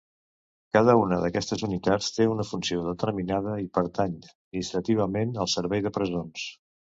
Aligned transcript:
Cada 0.75 0.93
una 0.99 1.17
d'aquestes 1.23 1.65
unitats 1.67 2.07
té 2.15 2.27
una 2.31 2.45
funció 2.53 2.85
determinada 2.87 3.53
i 3.65 3.69
pertany 3.79 4.17
administrativament 4.21 5.37
al 5.45 5.53
servei 5.57 5.85
de 5.91 5.93
presons. 6.01 6.49